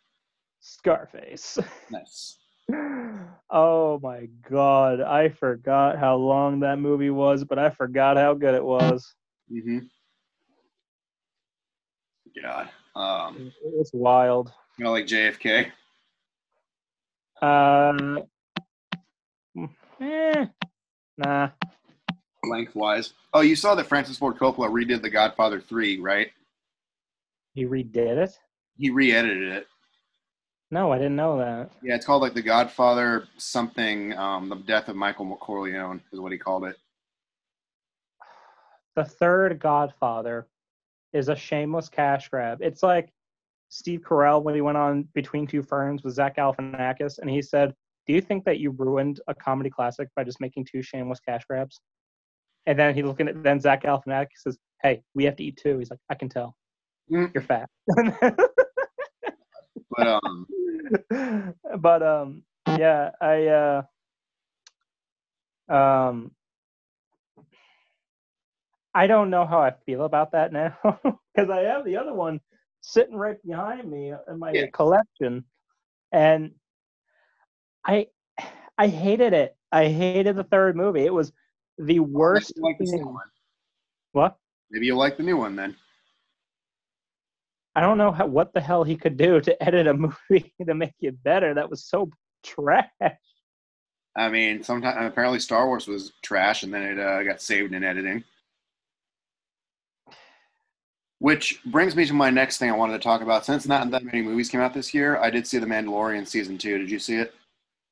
[0.60, 1.60] Scarface.
[1.91, 2.38] nice.
[3.51, 8.56] oh my god, I forgot how long that movie was, but I forgot how good
[8.56, 9.13] it was.
[9.49, 9.79] hmm
[12.41, 12.69] God.
[12.95, 14.51] Um, It's wild.
[14.77, 15.71] you know, like JFK.
[17.41, 18.19] Um,
[20.01, 20.45] eh,
[21.17, 21.49] nah.
[22.45, 23.13] lengthwise.
[23.34, 26.32] Oh, you saw that Francis Ford Coppola redid The Godfather 3, right?
[27.54, 28.38] He redid it?
[28.78, 29.68] He re-edited it.
[30.72, 31.72] No, I didn't know that.
[31.84, 34.13] Yeah, it's called like The Godfather something.
[34.18, 36.76] Um, the Death of Michael Corleone is what he called it.
[38.96, 40.48] The third Godfather
[41.13, 42.58] is a shameless cash grab.
[42.62, 43.10] It's like
[43.70, 47.76] Steve Carell when he went on Between Two Ferns with Zach Galifianakis, and he said,
[48.08, 51.44] "Do you think that you ruined a comedy classic by just making two shameless cash
[51.48, 51.82] grabs?"
[52.66, 55.78] And then he looking at then Zach Galifianakis says, "Hey, we have to eat too."
[55.78, 56.56] He's like, "I can tell.
[57.13, 57.32] Mm.
[57.34, 57.69] You're fat."
[59.89, 60.47] But um,
[61.80, 62.43] but um
[62.78, 63.82] yeah i uh
[65.69, 66.32] um
[68.93, 70.76] i don't know how i feel about that now
[71.36, 72.39] because i have the other one
[72.82, 74.67] sitting right behind me in my Yeah.
[74.73, 75.43] collection
[76.12, 76.52] and
[77.86, 78.08] i
[78.78, 81.32] i hated it i hated the third movie it was
[81.78, 83.26] the worst like the new one.
[84.13, 84.38] what
[84.71, 85.76] Maybe you'll like the new one then.
[87.75, 89.93] I don't know how, what the hell he could do to edit a
[90.29, 92.09] movie to make it better that was so
[92.43, 92.89] trash
[94.15, 97.83] I mean, sometimes apparently Star Wars was trash, and then it uh, got saved in
[97.83, 98.23] editing.
[101.17, 103.43] Which brings me to my next thing I wanted to talk about.
[103.43, 106.59] Since not that many movies came out this year, I did see The Mandalorian season
[106.59, 106.77] two.
[106.77, 107.33] Did you see it?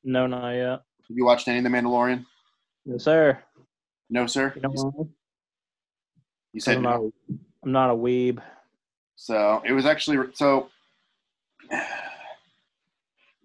[0.04, 0.68] no not yet
[1.08, 2.26] Have you watched any of The Mandalorian?
[2.86, 3.42] no sir
[4.10, 4.54] No, sir.
[4.56, 5.10] you?
[6.54, 6.90] You said I'm no.
[6.90, 7.12] not, a,
[7.64, 8.42] I'm not a weeb.
[9.22, 10.70] So it was actually so.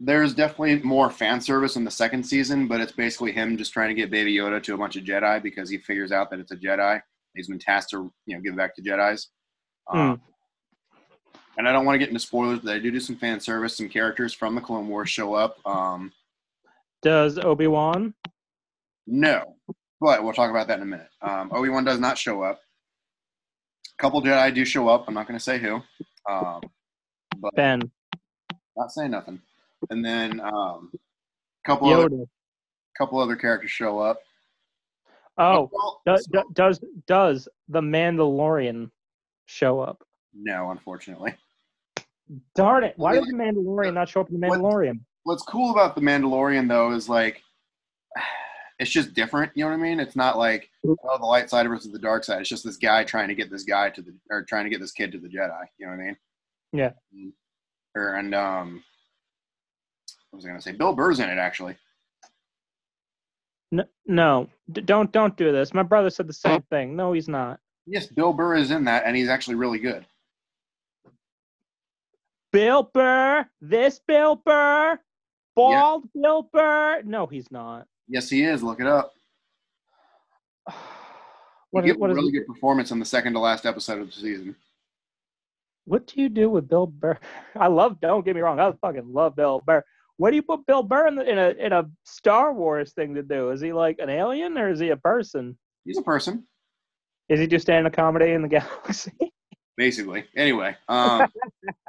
[0.01, 3.91] There's definitely more fan service in the second season, but it's basically him just trying
[3.91, 6.51] to get Baby Yoda to a bunch of Jedi because he figures out that it's
[6.51, 6.99] a Jedi.
[7.35, 9.29] He's been tasked to you know give back to Jedi's.
[9.93, 10.19] Um,
[11.59, 13.77] and I don't want to get into spoilers, but I do do some fan service.
[13.77, 15.59] Some characters from the Clone Wars show up.
[15.67, 16.11] Um,
[17.03, 18.15] Does Obi Wan?
[19.07, 19.57] no,
[20.01, 21.11] but we'll talk about that in a minute.
[21.21, 22.61] Um, Obi Wan does not show up.
[23.99, 25.05] A couple Jedi do show up.
[25.09, 25.81] I'm not going to say who.
[26.31, 26.61] Um,
[27.39, 27.81] but Ben?
[28.77, 29.41] not saying nothing.
[29.91, 32.09] And then um, a couple other,
[32.99, 34.19] couple other characters show up.
[35.39, 38.91] Oh, Well, does, so- does does the Mandalorian
[39.47, 40.03] show up?
[40.35, 41.35] no, unfortunately.
[42.55, 42.95] Darn it!
[42.97, 45.01] Why does the Mandalorian not show up in the What- Mandalorian?
[45.25, 47.43] What's cool about the Mandalorian though is like
[48.79, 49.53] it's just different.
[49.55, 50.01] You know what I mean?
[50.01, 52.41] It's not like oh the light side versus the dark side.
[52.41, 54.81] It's just this guy trying to get this guy to the or trying to get
[54.81, 55.65] this kid to the Jedi.
[55.79, 56.17] You know what I mean?
[56.73, 56.91] Yeah.
[57.95, 58.83] Or and um,
[60.31, 60.73] what was I gonna say?
[60.73, 61.77] Bill Burr's in it actually.
[63.73, 65.73] No, no D- don't don't do this.
[65.73, 66.97] My brother said the same thing.
[66.97, 67.61] No, he's not.
[67.87, 70.05] Yes, Bill Burr is in that, and he's actually really good.
[72.53, 74.99] Bill Burr, this Bill Burr,
[75.55, 77.03] bald Bill Burr.
[77.05, 77.87] No, he's not.
[78.09, 78.63] Yes, he is.
[78.63, 79.13] Look it up.
[81.73, 84.01] What he is, what a is really good performance in the second to last episode
[84.01, 84.55] of the season.
[85.85, 87.19] What do you do with Bill Burr?
[87.57, 88.01] I love.
[88.01, 88.61] Don't get me wrong.
[88.61, 89.83] I fucking love Bill Burr.
[90.17, 93.15] What do you put Bill Burr in, the, in a in a Star Wars thing
[93.17, 93.51] to do?
[93.51, 95.59] Is he like an alien or is he a person?
[95.85, 96.47] He's a person,
[97.29, 99.13] Is he just standing a comedy in the galaxy?
[99.77, 100.25] basically.
[100.37, 101.31] Anyway, um,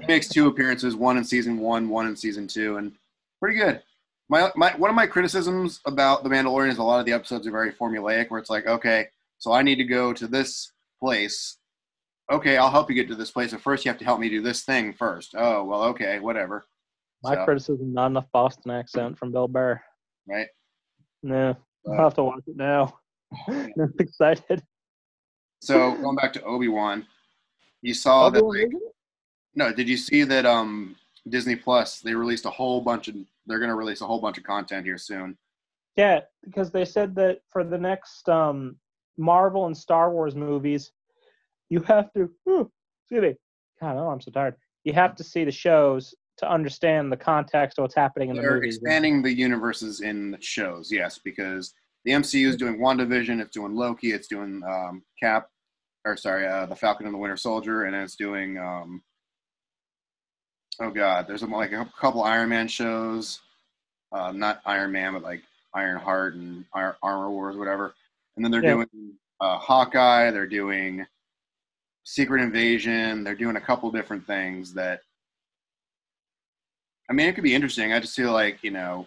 [0.00, 2.92] he makes two appearances, one in season one, one in season two, and
[3.40, 3.82] pretty good.
[4.28, 7.46] My, my one of my criticisms about the Mandalorian is a lot of the episodes
[7.46, 9.06] are very formulaic, where it's like, okay,
[9.38, 11.58] so I need to go to this place.
[12.30, 14.28] Okay, I'll help you get to this place, but first you have to help me
[14.28, 15.34] do this thing first.
[15.38, 16.64] Oh, well, okay, whatever.
[17.22, 19.80] My So, criticism: not enough Boston accent from Bill Burr.
[20.26, 20.48] right?
[21.22, 21.56] No,
[21.88, 22.98] Uh, I'll have to watch it now.
[23.48, 24.62] I'm excited.
[25.62, 27.06] So going back to Obi Wan,
[27.82, 28.82] you saw that Obi-Wan like,
[29.54, 30.96] no, did you see that um
[31.28, 34.44] Disney Plus they released a whole bunch of they're gonna release a whole bunch of
[34.44, 35.36] content here soon.
[35.96, 38.76] Yeah, because they said that for the next um,
[39.16, 40.92] Marvel and Star Wars movies,
[41.70, 42.30] you have to.
[42.44, 42.70] Whew,
[43.02, 43.34] excuse me.
[43.80, 44.56] God, oh, I'm so tired.
[44.84, 48.42] You have to see the shows to understand the context of what's happening in the
[48.42, 48.76] They're movies.
[48.76, 51.72] expanding the universes in the shows, yes, because
[52.04, 55.48] the MCU is doing WandaVision, it's doing Loki, it's doing um, Cap,
[56.04, 59.02] or sorry, uh, the Falcon and the Winter Soldier, and it's doing um,
[60.80, 63.40] oh god, there's like a couple Iron Man shows,
[64.12, 65.42] uh, not Iron Man, but like
[65.74, 67.94] Iron Heart and Ar- Armor Wars, whatever.
[68.36, 68.74] And then they're Yeah.
[68.74, 71.06] doing uh, Hawkeye, they're doing
[72.04, 75.00] Secret Invasion, they're doing a couple different things that.
[77.08, 77.92] I mean, it could be interesting.
[77.92, 79.06] I just feel like you know,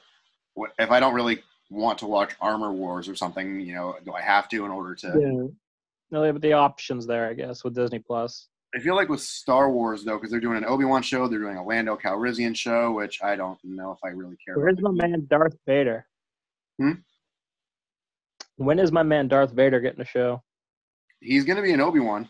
[0.53, 4.13] what, if I don't really want to watch Armor Wars or something, you know, do
[4.13, 5.07] I have to in order to?
[5.07, 5.47] Yeah.
[6.11, 8.47] No, they have the options there, I guess, with Disney Plus.
[8.75, 11.39] I feel like with Star Wars though, because they're doing an Obi Wan show, they're
[11.39, 14.57] doing a Lando Calrissian show, which I don't know if I really care.
[14.57, 16.05] Where's my man Darth Vader?
[16.77, 16.93] Hmm?
[18.57, 20.43] When is my man Darth Vader getting a show?
[21.19, 22.29] He's gonna be an Obi Wan.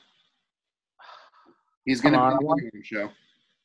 [1.86, 3.10] He's gonna be an Obi Wan show.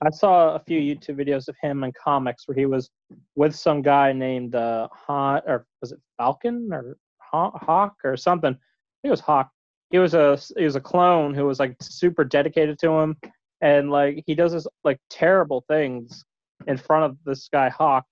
[0.04, 2.90] I saw a few YouTube videos of him in comics where he was
[3.36, 8.52] with some guy named uh, Han, or was it Falcon or Hawk or something?
[8.52, 9.50] I think it was Hawk.
[9.94, 13.16] He was a he was a clone who was like super dedicated to him,
[13.60, 16.24] and like he does this like terrible things
[16.66, 18.04] in front of this guy Hawk,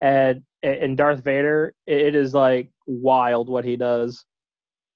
[0.00, 1.72] and and Darth Vader.
[1.86, 4.24] It is like wild what he does.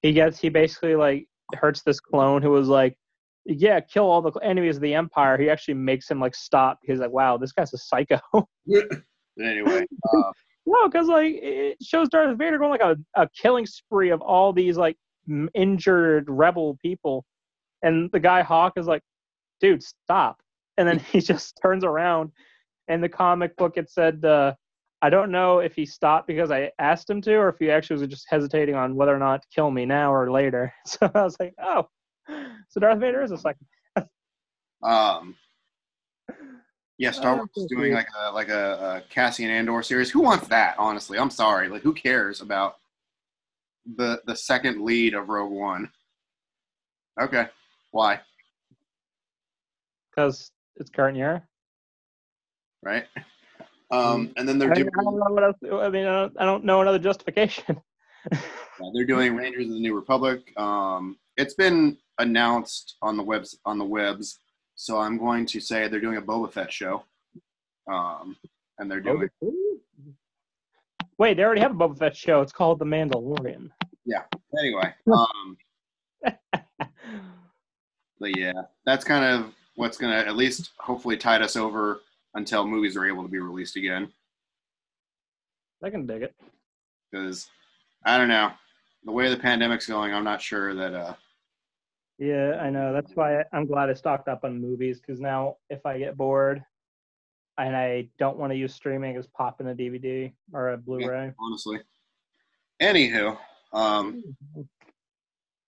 [0.01, 2.97] He gets he basically like hurts this clone who was like
[3.45, 5.37] yeah, kill all the enemies of the empire.
[5.37, 6.79] He actually makes him like stop.
[6.83, 8.19] He's like, wow, this guy's a psycho.
[9.41, 10.31] Anyway, uh,
[10.65, 14.51] no, because like it shows Darth Vader going like a, a killing spree of all
[14.51, 14.97] these like
[15.53, 17.25] injured rebel people,
[17.83, 19.01] and the guy Hawk is like,
[19.61, 20.41] dude, stop.
[20.77, 22.31] And then he just turns around.
[22.87, 24.53] In the comic book, it said, uh,
[25.03, 27.99] I don't know if he stopped because I asked him to, or if he actually
[28.01, 30.73] was just hesitating on whether or not to kill me now or later.
[30.85, 31.87] So I was like, oh,
[32.69, 33.59] so Darth Vader is a psycho.
[34.83, 35.35] um,
[36.97, 40.09] yeah, Star Oh, Wars is doing like a like a, a Cassian Andor series.
[40.09, 40.75] Who wants that?
[40.77, 41.69] Honestly, I'm sorry.
[41.69, 42.77] Like, who cares about
[43.95, 45.91] the the second lead of Rogue One?
[47.19, 47.47] Okay,
[47.91, 48.21] why?
[50.19, 51.47] because it's current year.
[52.83, 53.05] Right?
[53.91, 55.55] Um, and then they're I, mean, doing I don't know what else.
[55.63, 57.81] I mean, I don't, I don't know another justification.
[58.81, 60.57] Yeah, they're doing Rangers of the New Republic.
[60.57, 64.39] Um, it's been announced on the webs on the webs,
[64.75, 67.03] so I'm going to say they're doing a Boba Fett show.
[67.91, 68.37] Um,
[68.77, 69.29] and they're doing
[71.19, 72.41] Wait, they already have a Boba Fett show.
[72.41, 73.69] It's called The Mandalorian.
[74.05, 74.23] Yeah.
[74.57, 74.93] Anyway.
[75.11, 75.57] Um,
[78.19, 78.51] but yeah,
[78.85, 82.01] that's kind of what's gonna at least hopefully tide us over
[82.35, 84.11] until movies are able to be released again.
[85.81, 86.35] I can dig it.
[87.09, 87.47] Because
[88.05, 88.51] I don't know
[89.05, 91.13] the way the pandemic's going, I'm not sure that uh,
[92.17, 92.91] Yeah, I know.
[92.91, 96.61] That's why I'm glad I stocked up on movies because now if I get bored
[97.59, 101.31] and I don't want to use streaming, just pop in a DVD or a Blu-ray.
[101.39, 101.79] honestly.
[102.81, 103.37] Anywho,
[103.73, 104.23] um,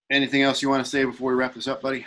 [0.10, 2.06] anything else you want to say before we wrap this up, buddy?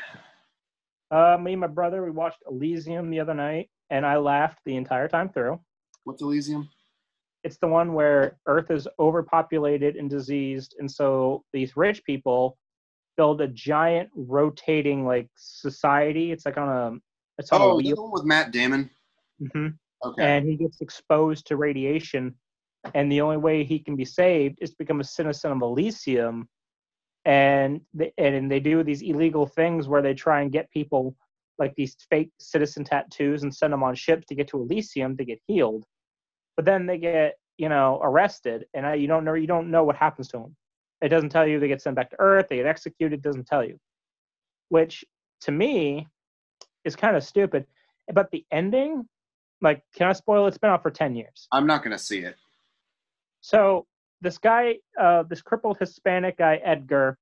[1.11, 4.77] Uh, me and my brother, we watched Elysium the other night, and I laughed the
[4.77, 5.61] entire time through.
[6.05, 6.69] What's Elysium?
[7.45, 12.57] it's the one where Earth is overpopulated and diseased, and so these rich people
[13.17, 16.33] build a giant rotating like society.
[16.33, 16.99] It's like on a
[17.39, 18.91] it's on a Oh, the one with Matt Damon.
[19.41, 19.69] Hmm
[20.05, 20.23] Okay.
[20.23, 22.35] and he gets exposed to radiation,
[22.95, 26.49] and the only way he can be saved is to become a citizen of Elysium.
[27.25, 31.17] And they, and they do these illegal things where they try and get people
[31.59, 35.25] like these fake citizen tattoos and send them on ships to get to Elysium to
[35.25, 35.87] get healed.
[36.57, 39.85] But then they get you know arrested, and I, you don't know you don't know
[39.85, 40.57] what happens to them.
[41.01, 43.21] It doesn't tell you they get sent back to Earth, they get executed.
[43.21, 43.79] It doesn't tell you,
[44.69, 45.05] which
[45.43, 46.09] to me
[46.85, 47.67] is kind of stupid.
[48.13, 49.09] But the ending,
[49.65, 50.45] like, can I spoil?
[50.45, 50.49] it?
[50.49, 51.49] It's been out for ten years.
[51.51, 52.37] I'm not gonna see it.
[53.41, 53.87] So
[54.21, 57.19] this guy, uh, this crippled Hispanic guy, Edgar.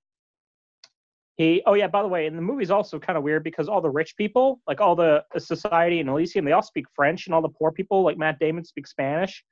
[1.37, 3.81] He, oh yeah, by the way, and the movie's also kind of weird because all
[3.81, 7.41] the rich people, like all the society in Elysium, they all speak French, and all
[7.41, 9.43] the poor people, like Matt Damon, speak Spanish.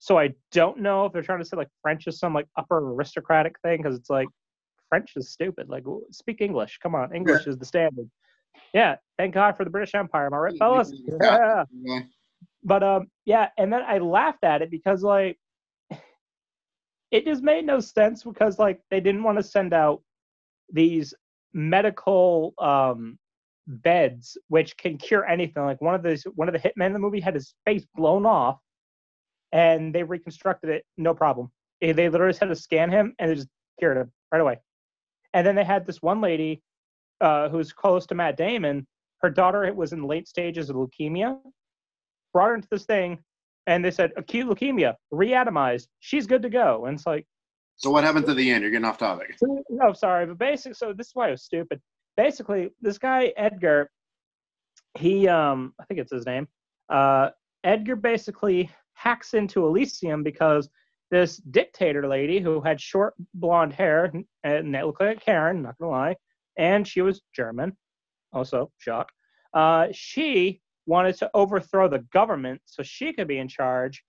[0.00, 2.78] So I don't know if they're trying to say like French is some like upper
[2.78, 4.28] aristocratic thing because it's like
[4.90, 5.68] French is stupid.
[5.70, 6.78] Like speak English.
[6.82, 8.10] Come on, English is the standard.
[8.74, 10.26] Yeah, thank God for the British Empire.
[10.26, 10.92] Am I right, fellas?
[10.92, 11.14] Yeah
[11.84, 12.04] Okay.
[12.64, 15.38] But um yeah and then i laughed at it because like
[17.10, 20.02] it just made no sense because like they didn't want to send out
[20.72, 21.14] these
[21.52, 23.16] medical um
[23.66, 25.64] beds which can cure anything.
[25.64, 28.26] Like one of those one of the hitmen in the movie had his face blown
[28.26, 28.58] off
[29.52, 31.50] and they reconstructed it no problem.
[31.80, 33.48] They they literally just had to scan him and they just
[33.78, 34.58] cured him right away.
[35.32, 36.62] And then they had this one lady
[37.20, 38.86] uh, was close to matt damon.
[39.18, 41.38] Her daughter was in late stages of leukemia
[42.34, 43.18] brought her into this thing,
[43.66, 45.86] and they said acute leukemia, reatomized.
[46.00, 46.84] She's good to go.
[46.84, 47.26] And it's like,
[47.76, 48.62] So what happened to the end?
[48.62, 49.38] You're getting off topic.
[49.70, 51.80] no, sorry, but basically, so this is why it was stupid.
[52.18, 53.88] Basically, this guy Edgar,
[54.98, 56.46] he, um, I think it's his name.
[56.90, 57.30] Uh,
[57.62, 60.68] Edgar basically hacks into Elysium because
[61.10, 65.90] this dictator lady who had short blonde hair and that looked like Karen, not gonna
[65.90, 66.16] lie,
[66.58, 67.76] and she was German,
[68.32, 69.10] also shock.
[69.52, 74.02] Uh, she wanted to overthrow the government so she could be in charge.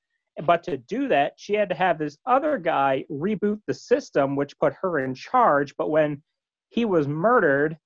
[0.45, 4.59] But to do that, she had to have this other guy reboot the system, which
[4.59, 5.73] put her in charge.
[5.77, 6.21] But when
[6.69, 7.77] he was murdered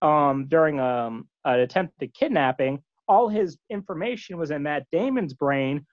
[0.00, 5.84] um, during um, an attempted kidnapping, all his information was in Matt Damon's brain,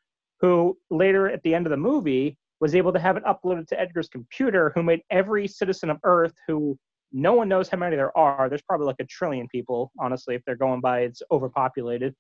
[0.42, 3.80] who later at the end of the movie was able to have it uploaded to
[3.80, 6.78] Edgar's computer, who made every citizen of Earth who
[7.12, 8.50] no one knows how many there are.
[8.50, 12.14] There's probably like a trillion people, honestly, if they're going by it's overpopulated.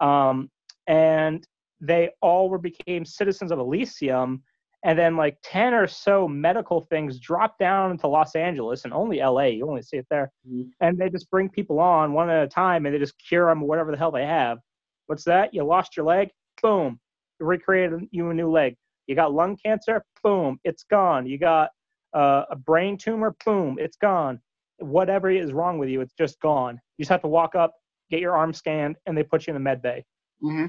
[0.00, 0.50] Um,
[0.86, 1.46] and
[1.80, 4.42] they all were became citizens of Elysium.
[4.84, 9.20] And then like 10 or so medical things drop down into Los Angeles and only
[9.20, 9.44] LA.
[9.44, 10.30] You only see it there.
[10.46, 10.68] Mhm.
[10.80, 13.62] And they just bring people on one at a time and they just cure them
[13.62, 14.58] whatever the hell they have.
[15.06, 15.54] What's that?
[15.54, 16.30] You lost your leg?
[16.62, 17.00] Boom.
[17.40, 18.76] Recreated you a new leg.
[19.06, 20.04] You got lung cancer?
[20.22, 20.58] Boom.
[20.64, 21.26] It's gone.
[21.26, 21.70] You got
[22.14, 23.34] uh, a brain tumor?
[23.44, 23.78] Boom.
[23.80, 24.40] It's gone.
[24.78, 26.80] Whatever is wrong with you, it's just gone.
[26.98, 27.72] You just have to walk up,
[28.10, 30.04] get your arm scanned, and they put you in the med bay
[30.40, 30.66] hmm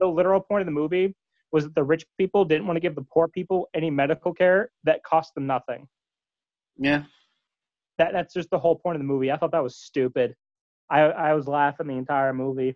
[0.00, 1.14] the literal point of the movie
[1.52, 4.70] was that the rich people didn't want to give the poor people any medical care
[4.84, 5.86] that cost them nothing.
[6.78, 7.04] Yeah.
[7.98, 9.30] That that's just the whole point of the movie.
[9.30, 10.34] I thought that was stupid.
[10.90, 12.74] I I was laughing the entire movie.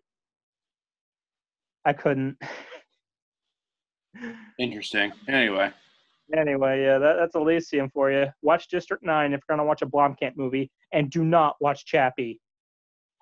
[1.84, 2.36] I couldn't.
[4.58, 5.12] Interesting.
[5.28, 5.70] Anyway,
[6.36, 8.26] anyway, yeah, that, that's Elysium for you.
[8.42, 12.40] Watch District Nine if you're gonna watch a Blomkamp movie, and do not watch Chappie.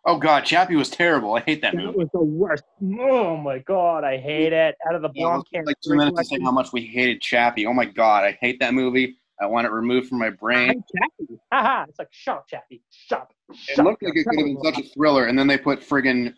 [0.07, 1.35] Oh god, Chappie was terrible.
[1.35, 1.91] I hate that That movie.
[1.91, 2.65] It was the worst.
[3.01, 4.75] Oh my god, I hate it.
[4.87, 7.67] Out of the Yeah, Blomkamp, like two minutes to say how much we hated Chappie.
[7.67, 9.17] Oh my god, I hate that movie.
[9.41, 10.85] I want it removed from my brain.
[10.95, 11.39] Chappie.
[11.51, 12.83] Haha, it's like shut up, Chappie.
[12.91, 13.33] Shut up.
[13.69, 16.35] It looked like it could have been such a thriller, and then they put friggin'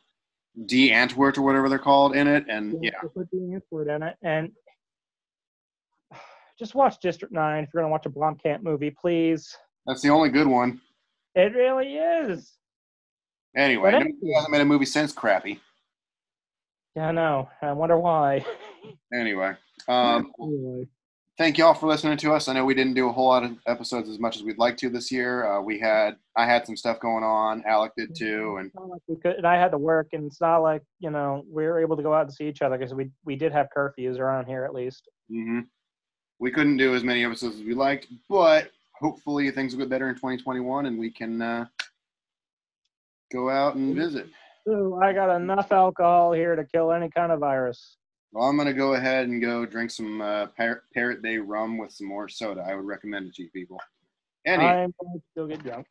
[0.66, 4.02] Die Antwoord or whatever they're called in it, and yeah, They put Die Antwoord in
[4.02, 4.50] it, and
[6.58, 9.54] just watch District Nine if you're gonna watch a Blomkamp movie, please.
[9.86, 10.80] that's the only good one.
[11.34, 12.52] It really is.
[13.56, 15.60] Anyway, nobody hasn't made a movie since Crappy.
[16.94, 17.48] Yeah, I know.
[17.62, 18.44] I wonder why.
[19.12, 19.54] Anyway,
[19.88, 20.86] um, Anyway.
[21.38, 22.48] thank y'all for listening to us.
[22.48, 24.76] I know we didn't do a whole lot of episodes as much as we'd like
[24.78, 25.46] to this year.
[25.46, 27.64] Uh, we had I had some stuff going on.
[27.66, 30.58] Alec did too, and like we could, and I had to work, and it's not
[30.58, 33.10] like you know we were able to go out and see each other because we
[33.24, 35.08] we did have curfews around here at least.
[35.30, 35.60] hmm
[36.38, 40.10] we couldn't do as many episodes as we liked, but hopefully things will get better
[40.10, 41.64] in 2021, and we can uh,
[43.32, 44.26] go out and visit.
[44.66, 47.96] So I got enough alcohol here to kill any kind of virus.
[48.32, 51.92] Well, I'm gonna go ahead and go drink some uh, Par- Parrot Bay rum with
[51.92, 52.64] some more soda.
[52.68, 53.80] I would recommend it to you people.
[54.44, 55.86] Any, I'm going to still get drunk.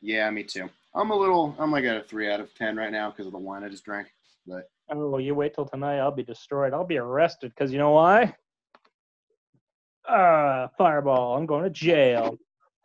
[0.00, 0.68] yeah, me too.
[0.94, 1.54] I'm a little.
[1.58, 3.68] I'm like at a three out of ten right now because of the wine I
[3.68, 4.08] just drank.
[4.46, 5.98] But Oh, well, you wait till tonight.
[5.98, 6.74] I'll be destroyed.
[6.74, 8.34] I'll be arrested because you know why?
[10.08, 11.36] Uh, fireball.
[11.36, 12.36] I'm going to jail.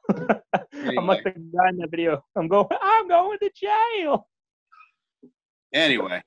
[0.09, 2.23] I'm like the guy in that video.
[2.35, 2.67] I'm going.
[2.81, 4.27] I'm going to jail.
[5.73, 6.21] anyway,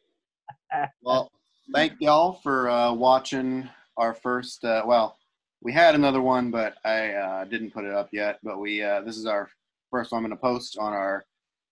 [1.03, 1.31] well,
[1.73, 4.64] thank y'all for uh, watching our first.
[4.64, 5.19] Uh, well,
[5.62, 8.38] we had another one, but I uh, didn't put it up yet.
[8.43, 9.49] But we uh, this is our
[9.90, 11.25] first one I'm going to post on our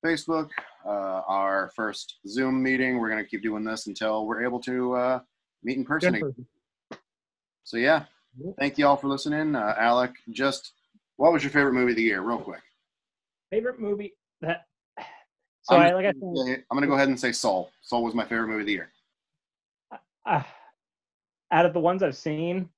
[0.04, 0.48] Facebook.
[0.86, 2.98] Uh, our first Zoom meeting.
[2.98, 5.20] We're going to keep doing this until we're able to uh,
[5.62, 6.14] meet in person.
[6.14, 6.46] Again.
[7.64, 8.04] So yeah,
[8.58, 9.54] thank y'all for listening.
[9.54, 10.72] Uh, Alec, just
[11.18, 12.62] what was your favorite movie of the year, real quick?
[13.50, 14.64] Favorite movie that.
[15.62, 17.70] So I'm, I like I said, I'm gonna go ahead and say Soul.
[17.82, 18.88] Soul was my favorite movie of the year.
[20.24, 20.42] uh,
[21.52, 22.70] out of the ones I've seen,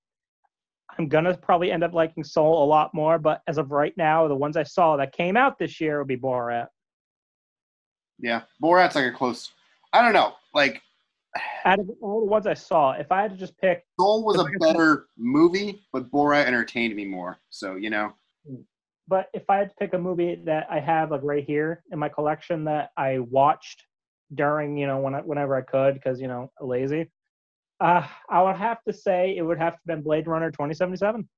[0.98, 3.16] I'm gonna probably end up liking Soul a lot more.
[3.20, 6.08] But as of right now, the ones I saw that came out this year would
[6.08, 6.66] be Borat.
[8.18, 9.52] Yeah, Borat's like a close.
[9.92, 10.32] I don't know.
[10.52, 10.82] Like
[11.64, 14.36] Out of all the ones I saw, if I had to just pick, Soul was
[14.36, 17.38] a If I could- better movie, but Borat entertained me more.
[17.50, 18.14] So you know,
[19.08, 21.98] but if I had to pick a movie that I have like right here in
[21.98, 23.84] my collection that I watched
[24.34, 27.10] during, you know, when I, whenever I could, because you know, lazy,
[27.80, 31.28] uh, I would have to say it would have to been Blade Runner 2077.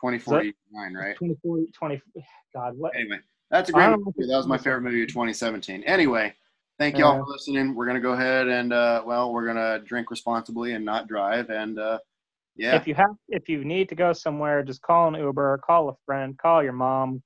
[0.00, 1.16] 2049, right?
[1.16, 2.02] 2040, 20.
[2.54, 2.94] God, what?
[2.94, 3.18] Anyway,
[3.50, 4.12] that's a great movie.
[4.16, 5.82] That was my favorite movie of 2017.
[5.84, 6.34] Anyway,
[6.78, 7.24] thank y'all Yeah.
[7.24, 7.74] for listening.
[7.74, 11.50] We're gonna go ahead and uh, well, we're gonna drink responsibly and not drive.
[11.50, 11.98] And uh,
[12.60, 15.88] yeah, If you have, if you need to go somewhere, just call an Uber, call
[15.88, 17.22] a friend, call your mom.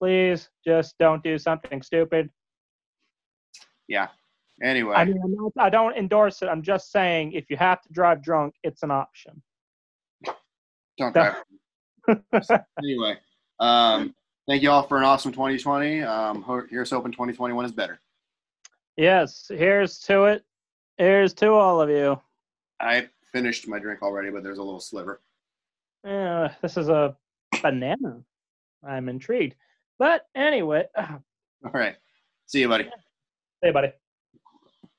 [0.00, 2.30] Please, just don't do something stupid.
[3.86, 4.08] Yeah.
[4.62, 6.46] Anyway, I mean, I'm not, I don't endorse it.
[6.46, 9.42] I'm just saying, if you have to drive drunk, it's an option.
[10.96, 11.34] don't drive.
[12.82, 13.18] anyway,
[13.60, 14.14] um,
[14.48, 16.02] thank you all for an awesome 2020.
[16.02, 18.00] Um, here's hoping 2021 is better.
[18.96, 20.44] Yes, here's to it.
[20.96, 22.18] Here's to all of you.
[22.80, 25.20] I finished my drink already, but there's a little sliver.
[26.06, 27.16] Uh, this is a
[27.62, 28.20] banana.
[28.86, 29.54] I'm intrigued.
[29.98, 31.96] But anyway, All right,
[32.46, 32.88] see you, buddy.
[33.62, 33.92] hey, buddy.